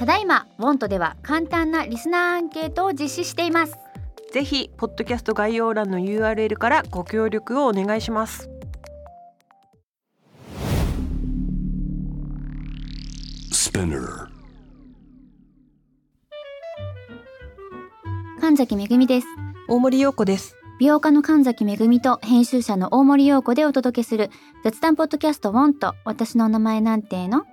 [0.00, 3.76] ただいまウォントでは簡単なリスナーアンケートを実施しています。
[4.32, 8.48] ぜひポッドキャスト概要欄の URL からご協力をお願いします。
[18.40, 19.26] 神崎めぐみです。
[19.68, 20.56] 大森洋子です。
[20.78, 24.30] 美容家の神崎めぐみと編集者の大森洋子でお届けする
[24.64, 25.94] 雑談ポッドキャストウォント。
[26.06, 27.40] 私の名前なんての？
[27.42, 27.49] ふ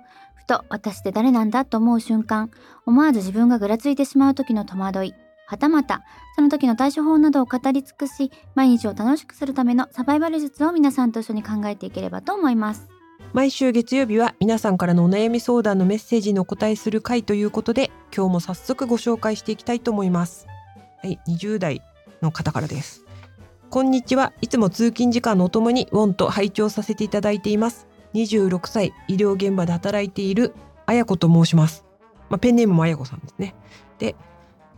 [0.48, 2.50] と私って誰なんだと思う瞬間
[2.86, 5.14] 思わず自分がぐらついてしまう時の戸惑い。
[5.46, 6.02] はたまた
[6.36, 12.88] その時の対処法などを語り尽くし毎日を楽しくするためのサバイバル術を皆さんと一緒に考えていければと思います。
[13.32, 20.46] 毎週月曜日は皆さんからのお悩み相談のメッセージにお答えする回ということで今日も早速ご紹介していきたいと思います。
[21.02, 21.82] はい20代
[22.20, 23.04] の方からです。
[23.70, 24.32] こんにちは。
[24.40, 27.86] いつも通勤時間のおともにウォンと拝聴させていただいています。
[28.14, 30.54] 26歳医療現場で働いている
[30.86, 31.84] あや子と申します。
[32.28, 33.54] まあ、ペンネームもあや子さんですね。
[33.98, 34.14] で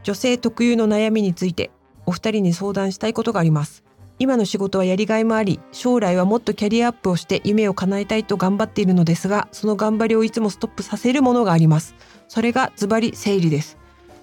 [0.03, 1.71] 女性特有の悩みについて
[2.07, 3.85] お二人に相談したいことがあります。
[4.19, 11.95] 今の仕事はやりがいもあり将来はもっとキャリアアップをして夢を叶えたいと頑張っているのですがその頑張りをいつもストップさせるものがあります。
[12.29, 13.80] それがズバリ生理です。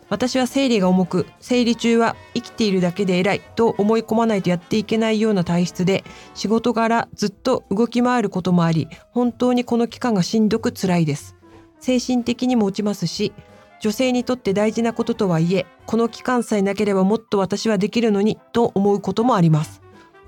[0.10, 11.36] 私は生理が重く生理中は生きているだけで偉いと思い込まないとやっていけないような体質で仕事柄ずっと動き回ることもあり本当にこの期間がしんどく辛いです。
[11.80, 13.34] 精神的にも落ちますし
[13.80, 19.82] 女性にとって大事なこととはいえこの期間さえなければもっと私はできるのにと思うこともあります。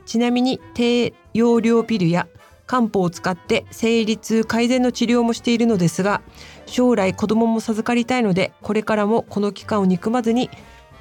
[0.05, 2.27] ちなみに低用量ピルや
[2.65, 6.21] 漢方を使って生理痛改善の治療もしているのですが
[6.69, 10.49] 将来子供も授かりたいのでこれからもこの期間を憎まずに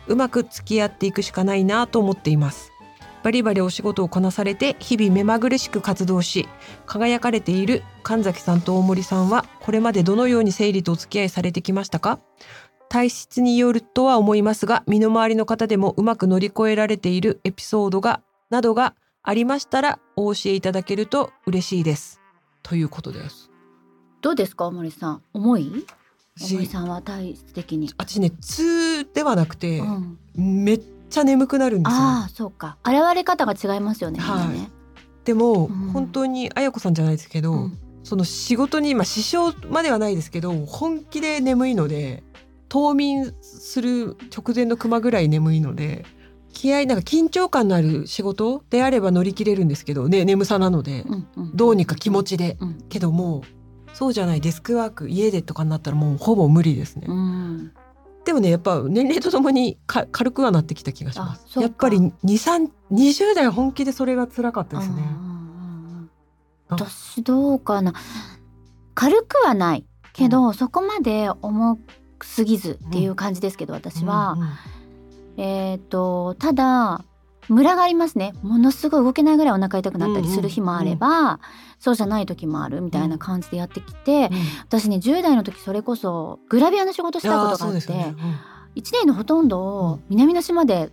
[0.07, 2.73] うまく付き合っていくしかないなと思っています。
[3.23, 6.49] バリバリお仕事をこなされて日々目まぐるしく活動し
[6.87, 12.21] 輝かれている神崎さんと大森さんはこれまでどのように生理とお付き合いされてきましたか？
[12.89, 22.21] 体質によるとは思いますが身の回りの方でもうまく乗り越えられているエピソードがなどがありましたらお教えいただけると嬉しいです。
[22.63, 23.48] ということです。
[24.21, 25.23] どうですか大森さん？
[25.33, 25.87] 重い？
[26.51, 31.99] 森さんは体質的に、私ね痛ではなくてう、ん、めっちゃ眠くなるんですよ。
[32.01, 32.77] ああそうか。
[32.85, 34.49] 現れ方が違いますよね、はい。
[34.49, 34.71] ね。
[35.25, 35.91] でも、うん。
[35.93, 37.79] 本当にあやこさんじゃないですけど、うん。
[38.05, 42.23] その仕事に今支障まではないですけど本気で眠いので
[42.71, 46.07] 冬眠する直前の熊ぐらい眠いので
[46.55, 52.81] 気合いなんか緊張感のある仕事であれば乗り切れるんですけどね眠さなので、うんうんどうにか気持ちで、うん。
[52.89, 53.43] けどもう
[53.99, 57.73] そうじゃないデスクワーク家でとかになったらもうほぼ無理ですね、うん。
[58.25, 61.59] でもねやっぱ年齢とともにか軽くはなってきた気がします。
[61.59, 65.03] やっぱり2320代は本気でそれが辛かったですね、
[66.69, 67.93] 私どうかな。
[68.95, 71.81] 軽くはないけど、そこまで重
[72.23, 74.49] すぎずっていう感じですけど、私は、うんうん
[75.39, 77.05] えっ、とただ
[77.49, 78.35] ムラがありますね。
[78.43, 81.41] ものすごい動けないぐらいお腹痛くなったりする日もあれば、
[81.79, 84.31] そうじゃない時もあるみたいな感じでやってきて、
[84.67, 88.15] 私ね10代の時それこそグラビアの仕事したことがあって、ですよね。
[88.77, 90.91] 1年のほとんどを南の島で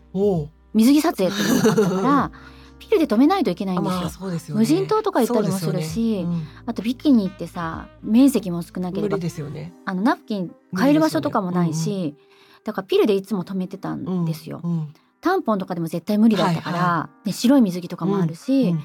[0.74, 2.32] 水着撮影っていうのがあったから
[2.80, 4.10] ピルで止めないといけないんですよ。
[4.40, 4.60] すよね。
[4.60, 6.44] 無人島とか行ったりもするしそうですよね。
[6.66, 9.74] あとビキニってさ面積も少なければ理ですよね。
[9.86, 14.62] あのナプキン買える場所とかもないし、無だからピルでいつも止めてたんですよ。
[14.64, 14.94] うん
[15.26, 18.84] タンポンとかでも絶対無理だったから、はね、白い水着とかもあるし、うん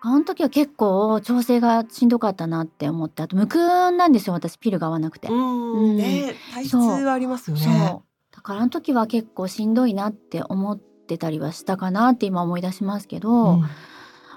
[0.00, 3.58] あの時は結構調整がしんどかったなって思ってあとむく
[3.90, 5.26] んなんですよ私ピルが合わなくて。
[5.26, 7.62] うんね体質はありますよね。
[7.62, 8.02] そう。
[8.30, 13.64] だからあの時は結構しんどいなって思ってたりはしたかなって今思い出しますけど、うん。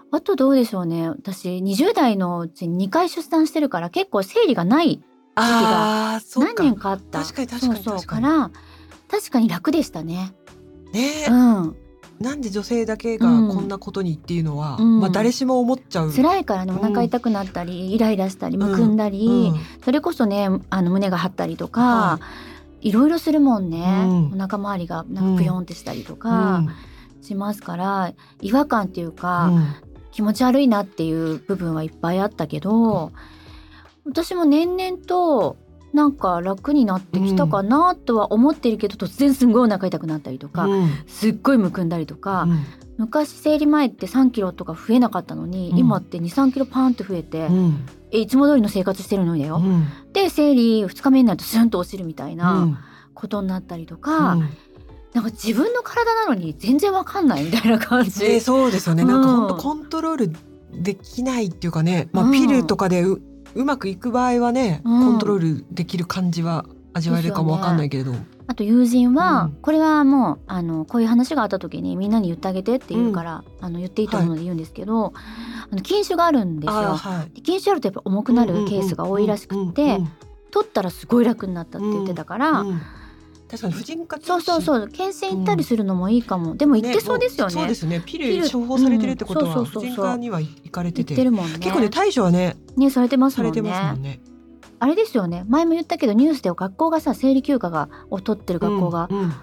[0.09, 1.07] あとどうでしょうね。
[1.09, 5.03] 私20代のうちに2回出産してるから結構生理がない
[5.35, 7.19] ああそう何か年かあった。
[7.19, 8.23] 確かに確かにそうそう確かに。
[8.23, 8.51] から
[9.11, 10.33] 確かに楽でしたね。
[10.91, 11.25] ね。
[11.29, 11.75] うん、
[12.19, 13.55] なんで女性だけがうん。
[13.55, 14.99] こんなことにっていうのはうん。
[14.99, 16.11] まあ誰しも思っちゃう。
[16.13, 19.83] 辛いからねうんお腹痛くなったり、イライラしたりうんむくんだり、うん。
[19.83, 22.19] それこそねあの胸が張ったりとか、、は
[22.81, 22.91] い。
[22.91, 24.25] ろいろするもんね、うん。
[24.33, 26.63] お腹周りがなんかぷよんってしたりとか
[27.21, 29.67] しますから、違和感っていうか、うん。
[30.11, 33.11] 気持ち悪いなっていう部分はいっぱいあったけど、
[34.03, 35.57] 私も年々と
[35.93, 40.89] なんか楽になってきたかなとは思ってるけど、突然すんごいお腹痛くなったりとか、うん。
[41.07, 42.63] すっごいむくんだりとか、うん。
[42.97, 45.77] 昔生理前って3キロとか増えなかったのに、うん。
[45.77, 47.85] 今って23キロパーンって増えて、うん。
[48.11, 49.57] えいつも通りの生活してるのだよ。
[49.57, 49.87] うん。
[50.13, 52.77] で生理2日目になるとスンと落ちるみたいなうん。
[53.13, 54.49] ことになったりとか、うん。
[55.13, 58.23] なんか自分の体なのに全然わかんないみたいな感じ。
[58.23, 59.03] ねそうですよね。
[59.03, 60.31] うんなんか本当コントロール
[60.81, 62.29] できないっていうかねまうん。
[62.29, 63.21] あピルとかでう
[63.55, 65.05] うまくいく場合はねうん。
[65.05, 68.13] コントロールできる感じは味わえるかもわかんないけれど、
[68.47, 69.51] あと友人は、うん。
[69.61, 75.13] これはもうあのこういう話があった時にみんなに言ってあげてって言うから、あの言っていいと思うので言うんですけど、
[75.71, 76.73] あの禁酒があるんですよ。
[76.73, 77.35] はい。
[77.35, 80.11] で禁酒あるとやっぱ重くなるケースが多いらしくって、うん
[80.51, 82.81] 取ったらすごい楽になったって言ってたから、うんうん
[83.51, 84.87] 確かに婦人科そうそうそう。
[84.87, 87.51] 検診行ったりするのもいいかも、でも行ってそうですよね。
[87.51, 88.01] そうですね。
[88.05, 91.15] ピル処方されてるってことは婦うんそうそうそう人科には行かれてて。
[91.15, 91.59] てるもんね。
[91.59, 93.61] 結構ね対処はねねされてますもんね。
[93.61, 94.21] ますもんね。
[94.79, 95.43] あれですよね。
[95.49, 99.33] 前も言ったけどニュースでは学校がさ生理休暇がを取ってる学校がうんうん。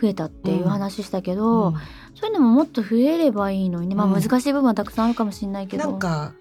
[0.00, 1.74] 増えたっていう話したけうど、ん。
[2.14, 3.94] そういうのももっと増えればいいのにね。
[3.94, 4.22] まあうん。
[4.22, 6.32] 難しい部分はたくさんあるかもしれないけど、なんか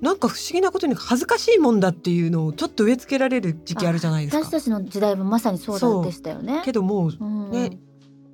[0.00, 6.62] なんか不思議なことに恥ずかしいもんだっていうのをちょっと植え付けられる時期あるじゃないですか私たちの時代もまさにそうでしたよね。
[6.64, 7.78] けどもううんね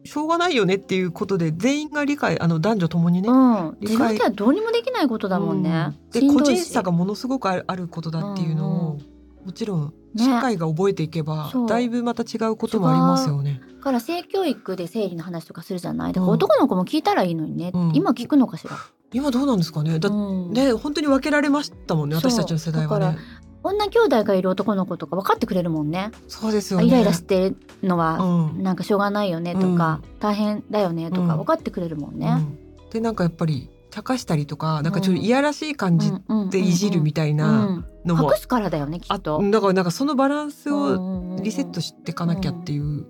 [0.04, 5.88] しょうがないよねっていうことで全員が理解あの男女ともにね、うん、理解自分ではどうにもできないことだもんね。
[6.14, 9.16] うんで個人差がものすごくあるあることだっていうのを、うん
[9.46, 13.60] もちろんね社会が覚えていけば、そうだいぶまた違うこともありますよね。
[13.78, 16.12] だから性教育で生理の話とかするじゃない？
[16.12, 17.70] うん男の子も聞いたらいいのにね。
[17.72, 18.72] うん今聞くのかしら。
[19.12, 19.98] 今どうなんですかね？
[19.98, 20.12] だ、う
[20.48, 23.18] んね本当に分けられましたもんね私たちの世代はだね。
[23.62, 26.12] 女兄弟がいる男の子とか分かってくれるもんね。
[26.28, 26.86] そうですよね。
[26.86, 28.16] イライラしてるのうは
[28.52, 32.28] んなんかしょうがないよねとか、大変だよねとうんか分かってくれるもんね。
[32.28, 32.58] うん
[32.90, 36.12] でなんかやっぱり茶化したりとかなんかちょっといやらしい感じ
[36.50, 39.42] でいじるみたいなのも、隠すからだよねきあっと。
[39.50, 43.04] だからなんかそのバランスをリセットししていかなきゃっていう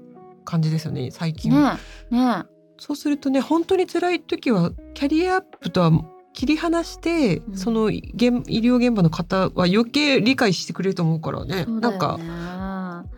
[0.44, 1.52] 感じですよね最近。
[1.52, 1.72] ね
[2.10, 2.44] ね
[2.78, 5.90] そうするとね本当に辛い時はキャリアアップとは
[6.32, 7.96] 切り離して、うんその現
[8.46, 13.10] 医療現場の方は余計理解してくれると思うからねそうだよなんかね。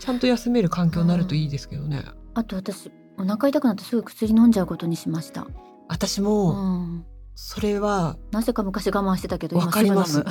[0.00, 2.04] ちゃんと休める環境になるといいですけどね。
[2.34, 5.46] あと私お腹痛くなってすぐ薬飲んじゃうことにしました。
[5.88, 7.06] 私うもん。
[7.40, 10.24] それはなぜか昔我慢してたけどわ今かります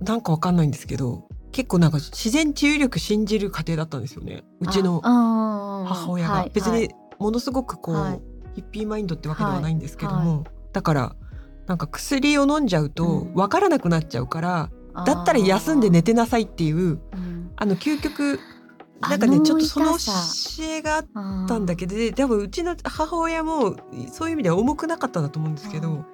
[0.00, 6.88] なんかわかんないんですけど結構なんか自然治癒力信じる家庭だったんですよねうちの母親が、はい別にはい
[7.18, 8.20] ものすごくこう、はい。
[8.54, 11.16] ヒッピーマインドってわけではないんですけども、はだから
[11.66, 13.34] なんか薬を飲んじゃうとうん。
[13.34, 15.06] わからなくなっちゃうから、あー。
[15.06, 17.50] だったら休んで寝てなさいっていううん。
[17.56, 18.40] あの究極
[19.00, 23.76] あなんかねのちょっとその教えがあっあたんだけどで多分うちの母親も
[24.10, 26.06] そういう意味では重くなかったんだと思うんですけど、うん。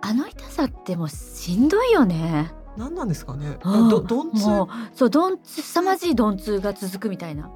[0.00, 2.52] あの痛さってもうしんどいよね。
[2.76, 3.88] 何なんですかね、うん。
[3.88, 7.50] どどんつそうどんつ凄まじい鈍痛が続くみたいな。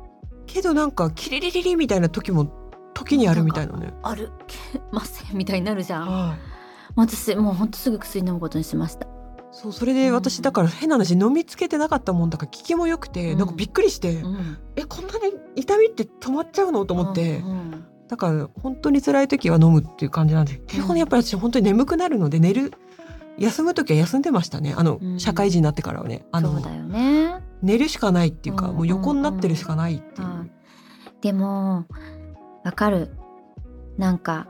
[0.46, 2.50] けどなんかキリリリリみたいな時も
[2.98, 3.94] 時にあるみたいなね。
[4.02, 4.32] ある。
[4.46, 4.56] け
[4.92, 5.36] ません。
[5.36, 6.08] みたいになるじゃん。
[6.08, 6.38] はい。
[6.96, 9.06] 私もうほんとすぐ薬飲むことにしました。
[9.50, 13.38] そうそれで私だから変な話飲みつけてなかったもんだから効きも良くて、うん。
[13.38, 14.58] なんかびっくりして、うん。
[14.76, 16.84] えこんなに痛みって止まっちゃうの？
[16.84, 22.72] と思って、うんうんだから本当に辛い時は飲むっていう感じなんで基本やっぱり私本当に眠くなるので寝る
[23.36, 24.74] 休む時は休んでましたね。
[24.74, 25.20] あの、うん。
[25.20, 26.24] 社会人になってからはね。
[26.32, 27.42] あのそうだよね。
[27.60, 30.50] 寝るしかないっていうか、うんもう横になってるしかないっていう、はい
[31.20, 31.84] でも
[32.68, 33.08] わかる。
[33.96, 34.46] なんか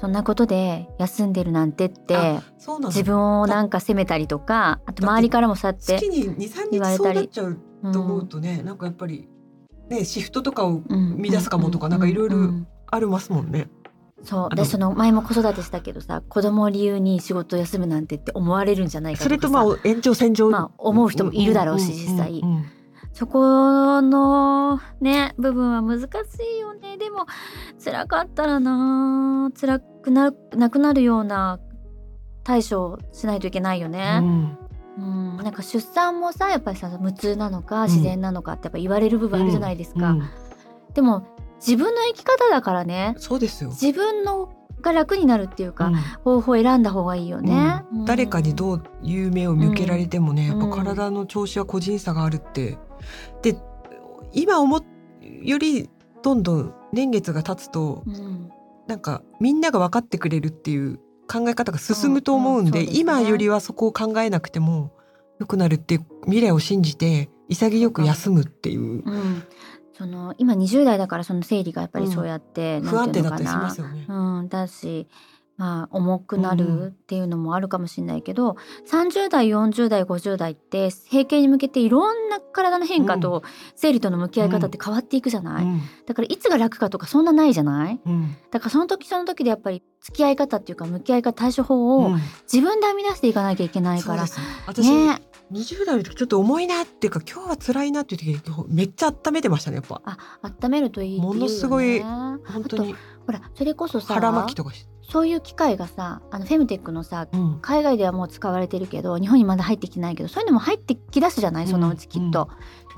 [0.00, 2.40] そんなことで休んでるなんてって
[2.86, 9.28] 自分をなんか責めたりとかあと周りからもそうやって月に23言われたり日そうなっちゃうと思うとね、なんかやっぱり
[9.88, 13.68] ねシフトとかをうん乱すかもとかなんかいろいろうんありますもんね。
[14.24, 14.56] そう。
[14.56, 22.66] でその前も子育てしたけどさ子供を理由に仕事を休むなんてって思われるんじゃないかそれとかさまあ延長線上、まあ思う人もいるだろうしん実際うんうん
[23.14, 26.06] そこのね部分は難し
[26.58, 27.26] いよねでも
[27.82, 31.60] 辛かったらな辛くななくなるような
[32.42, 34.18] 対処をしないといけないようね。
[34.18, 34.58] ん
[34.96, 40.10] うん、なんか出産もさやっぱりさ無痛なのか自然なのかってやっぱ言われる部分あるじゃないですか。
[40.10, 40.30] うん
[40.92, 43.70] でも自分の生き方だからねそうですよ。
[43.70, 47.84] 自分のが楽になるっていうか、うん方法を選んだ方がいいよね。
[47.92, 52.76] うん誰かにどういう目を向けられてもね、うんやっぱ体の調子は個人差があるって。
[53.42, 53.56] で
[54.32, 54.84] 今思っ
[55.42, 55.88] より
[56.22, 58.50] どんどん年月が経つとうん、うん
[58.86, 60.98] なんかみんなが分かってくれるっていう
[61.30, 63.00] 考え方が進むと思うんで,、うんうんですね。
[63.00, 64.92] 今よりはそこを考えなくても
[65.40, 69.42] 良くなるっていう未来を信じて潔く休むっていううん、
[69.92, 74.06] その今20代だからその生理がやっぱりそうやって、不安なんていうのか定だったりしまなすよね。
[74.08, 75.08] うん、だし
[75.56, 78.56] まあ重くなうんるっていうのもあるかもしれないけど、
[78.90, 83.42] 30代40代50代って閉経に向けていろんな体の変化と
[83.76, 85.80] 生理との向き合い方って変わっていくじゃない、うん。
[86.06, 88.00] だからいつが楽かとかそんなないじゃない？
[88.04, 88.36] うん。
[88.50, 92.20] だからその時その時でやっぱり付き合い方っていうか向き合い方対処法をうん。
[92.52, 94.30] 自分で編み出していかなきゃいけないから、ね。
[95.52, 100.00] 20代の時ちょっと重いなっていうか今日は辛いなっていう時めっちゃ温めてましたねやっぱ。
[100.04, 101.24] あ温めるといいね。
[101.24, 102.94] ものすごいあ本当に
[103.26, 107.58] ほらそれこそさ腹巻きとかしそういう機械がさあのフェムテックのさうん。
[107.60, 111.66] 海外ではもう使われてるけど日本にまだ入ってきてないけどそういうのも入ってきだすじゃない？
[111.66, 112.48] そのうちきっと、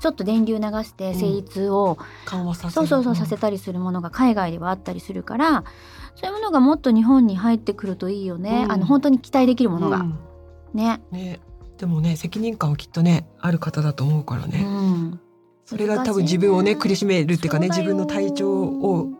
[0.01, 1.15] ちょっと電流流してうん。
[1.15, 2.73] 生理痛を、緩和させる。
[2.73, 5.65] そうそうそうさせたりするものが海外ではあったりするから
[6.15, 8.73] そういうものがもっと日本に入ってくるといいよね、うん。
[8.73, 10.19] あの本当に期待できるものが、うん。
[10.75, 11.41] ね、ね。
[11.79, 15.21] でもね責任感はきっとねある方だと思うからうね、ん、
[15.67, 19.11] それが多分自分をね苦しめるっていうかね自分の体調を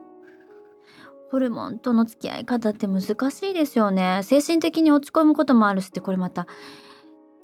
[1.31, 4.21] ホルモンとの付き合い方って難しいですよね。
[4.23, 6.47] 精神的に落ち込むこともあるしってこれまた。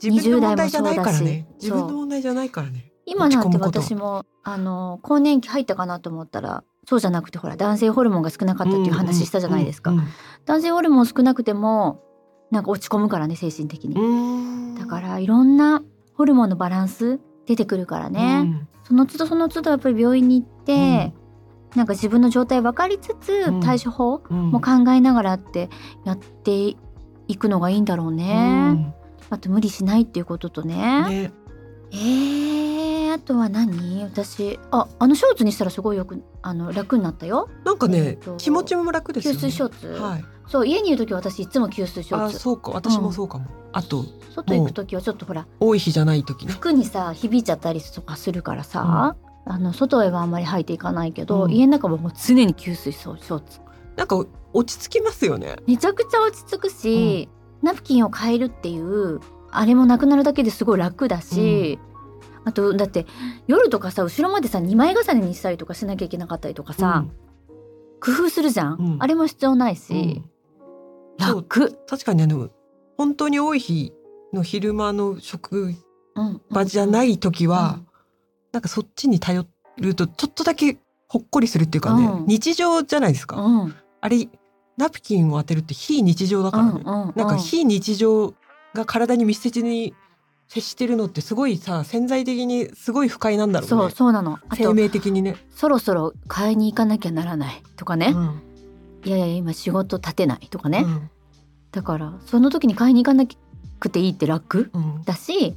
[0.02, 1.46] 自分の問題じゃないから20代ね。
[1.46, 1.70] もそうだし。
[1.70, 2.92] 自分の問題じゃないからね。
[3.06, 10.02] 今なんて私もあの更年期入ったかなと思ったらそうじゃなくてほら男性ホルモンが少なかったっていう話したじゃないですか、うん
[10.44, 12.02] 男性ホルモン少なくても
[12.50, 15.56] なんか落ち込むからね精神的に、うんだからいろん。
[15.56, 15.82] な
[16.14, 21.14] ホルモンのバランス出てくるからね、うんその都度その都度やっぱり病院に行って、
[21.74, 23.60] なんか自分の状態分かりつつうん。
[23.60, 24.50] 対処法うん。
[24.50, 25.70] も考えながらって
[26.04, 26.76] やって
[27.28, 28.94] いくのがいいんだろうね、
[29.30, 31.02] あと無理しないっていうこととうんね。
[31.08, 31.32] ね。
[31.92, 34.02] えー、あとは何？
[34.04, 37.48] 私ああのショーツにしたらすごいよくあの楽になったよ。
[37.64, 40.24] なんかねえ気持ちも楽ですよ吸ね水ショーツ、はい。
[40.48, 42.36] そう家にいる時私いつも吸水ショーツ。
[42.36, 42.72] あそうか。
[42.72, 46.52] 私もそうかも、あと外行く時はちょっとほら多い日じゃない時ね。
[46.52, 51.52] 服にさ響いちゃったりとかするからさ、あの外へはあんまり履いていかないけど、うん。
[51.52, 53.60] 家の中ももう常に吸水ショーツ
[53.96, 55.56] なんか落ち着きますよね。
[55.66, 57.28] めちゃくちゃ落ち着くし、
[57.62, 59.20] ナプキンを変えるっていう
[59.50, 61.78] あれもなくなるだけですごい楽だし、
[62.44, 63.06] あとだって
[63.46, 67.04] 夜とかさ後ろまでさ2枚重ねにしたりとかしなきゃいけなかったりとかさ、
[68.00, 68.96] 工夫するじゃん、うん。
[69.00, 69.76] あれも必要ないうん。
[69.76, 70.22] し、
[71.18, 72.50] 楽、確かにあの
[72.96, 73.92] 本当に多い日
[74.32, 75.74] の昼間の職
[76.14, 77.91] うん、場じゃない時は、うん
[78.52, 79.44] なんかそっちに頼
[79.78, 80.78] るとちょっとだけ
[81.08, 82.26] ほっこりするっていうかね、うん。
[82.26, 83.62] 日常じゃないですか、うん。
[83.64, 84.28] うんあれ
[84.78, 87.12] ナプキンを当てるって非日常だからね、うんうん。
[87.14, 88.34] なんか非日常
[88.74, 89.94] が体に密接に
[90.48, 93.68] 接してるのってすごいさ潜在的にすごい不快なんだろうね。
[93.68, 94.38] そうそうなの。
[94.54, 98.42] 生命的にね、そろそろ買いに行かなきゃならないとかね、うん。
[99.04, 101.10] いやいや今仕事立てないとかね、うん。
[101.70, 103.24] だからその時に買いに行かな
[103.78, 105.02] くていいって楽うん。
[105.04, 105.54] だし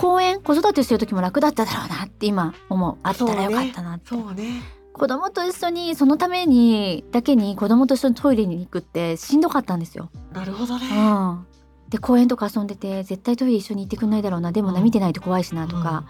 [0.00, 2.96] 公園子育てしてる時も楽だっただろうなって今思う。
[3.02, 4.62] あったらよかったなって、そうね。
[4.94, 10.10] 子供と一緒にそのためにだけに子供と一緒にトイレに行くってしんどかったんですよ。
[10.32, 11.46] なるほどね、うん、
[11.90, 14.52] で公園とか遊んでて絶対トイレ一緒に行ってくんないだろうな。
[14.52, 14.84] でもな、うん。
[14.84, 16.06] 見てないと怖いしなとか、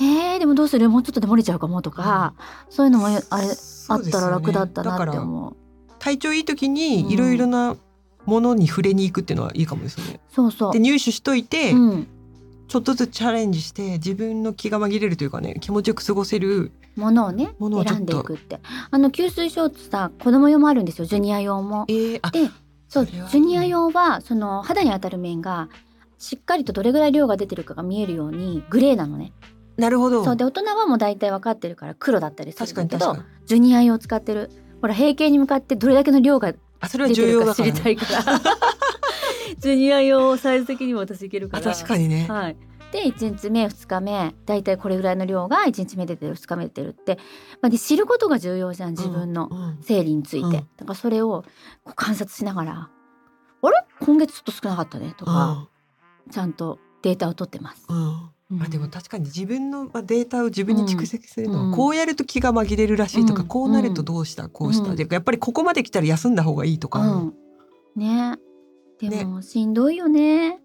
[0.00, 0.88] えー、でもどうする？
[0.88, 2.32] もうちょっとで漏れちゃうかもとか、
[2.70, 5.56] そういうのもあれあったら楽だったなって思う。
[5.98, 6.74] 体調いい時うん。
[6.74, 7.76] にいろいろな
[8.24, 10.20] ものに触れに行くっていうのはいいかもですよね。
[10.30, 10.72] そうそう。
[10.72, 12.08] で入手しといて、うん、
[12.68, 18.60] ちょっとずつチャレンジして自分の気が紛れるというかね気持ちよく過ごせるものをね選んでいくって。
[18.90, 21.86] あの吸水ショーツさ子供用もあるんですよジュニア用も。
[21.88, 22.50] えー、あで
[22.88, 25.68] そうジュニア用はその肌に当たる面が
[26.18, 29.32] しっかりとどれぐらい量が出てるかが見えるようにグレーなのね。
[29.78, 30.24] なるほど。
[30.24, 34.50] そうで大人はもう大体分かってるから黒だったりするんだけどジュニア用を使ってる。
[34.82, 36.58] ほら閉経に向かってどれだけの量が出
[37.08, 38.40] て重要るか知りたいから
[39.58, 42.56] ジュニア用サイズ的にも私いけるかあら確かにね、はい、
[42.92, 47.18] で1日目2日目だいたいこれぐらいの量が1日目出てる2日目出てるって、
[47.60, 49.62] まあ、で知ることが重要じゃん自分のうん。
[49.62, 50.52] うん生理について、うん。
[50.52, 51.44] だからそれを
[51.84, 52.90] こう観察しながら
[53.62, 53.84] 「あれ？
[54.00, 55.68] 今月ちょっと少なかったね」とか、
[56.30, 57.86] ちゃんとデータを取ってます。
[57.88, 57.96] うん。
[57.96, 58.04] うん。
[58.50, 61.72] うんまあでも確かに自分のまあデータを自分に蓄積するのは、うん。
[61.74, 63.48] こうやると気が紛れるらしいとか、うん。
[63.48, 67.34] こうなるとどうしたこうした、うんでやっぱりここまで来たら休んだ方がいいとか、うん、
[67.96, 68.36] ね
[69.00, 70.60] でもしんどいよね。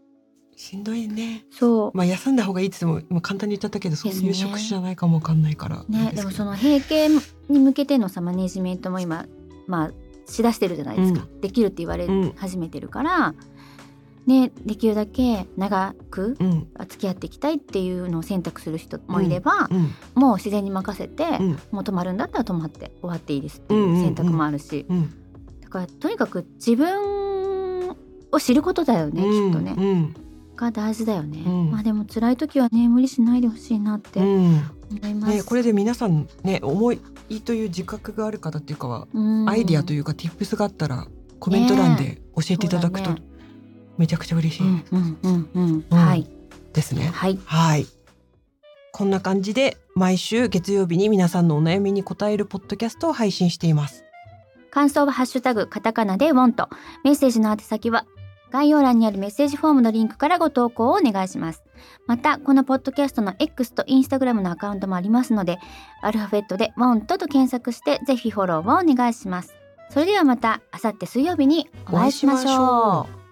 [0.56, 1.46] しんどいね。
[1.52, 5.84] そう、まあ休んだ方がいいって言っても今簡単に言っちゃったけどそういう職種じゃないかもわかんないから。
[5.90, 7.10] ねでもその閉経
[7.50, 9.26] に向けてのさマネジメントも今
[9.68, 9.92] まあ
[10.32, 13.34] しだしてるじゃないですか、できるって言われうん始めてるから、
[14.26, 16.68] ねできるだけ長くうん。
[16.88, 19.92] 付き合っていきたいっていうのを選択する人もいれば、うん。
[20.16, 21.50] もう自然に任せて、うん。
[21.72, 23.98] もう止まるんだったら止まって終わっていいですってうんうんうん。
[23.98, 25.14] いう選択もあるし、うん。
[25.62, 27.13] だからとにかく自分
[28.34, 30.16] を知ることだよね、きっとね、うん。
[30.56, 31.72] が大事だよね、うん。
[31.72, 34.62] まあでも辛い時はね無理しないでほしいなってうん。
[34.92, 37.00] 思います、ね、これで皆さんね思い
[37.46, 39.50] という自覚がある方っていうかは、うん。
[39.50, 41.08] アイディアというか tips があったら
[41.40, 43.22] コメント欄で教えていただくとね。
[43.98, 44.64] めちゃくちゃ嬉しい。
[44.64, 45.86] うんうんうんうん。
[45.90, 45.98] うん。
[45.98, 46.28] はい。
[46.74, 47.12] ですね。
[47.14, 47.40] はい。
[47.46, 47.86] はい。
[48.92, 54.04] こんな感じで毎週月曜日に皆さんのお悩みに答えるポッドキャストを配信しています。
[54.72, 56.70] 感想はハッシュタグカタカナでウォンと。
[57.04, 58.06] メッセージの宛先は
[58.54, 61.64] 概要欄にあるメッセージフォームのリンクからご投稿をお願いします。
[62.06, 65.58] またこのポッドキャストの X と Instagram のアカウントもありますので
[66.04, 69.56] アルファベットでウォントと検索してぜひフォローをお願いします。
[69.90, 73.23] それではまた明後日水曜日にお会いしましょう。